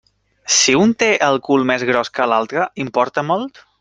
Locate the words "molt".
3.33-3.67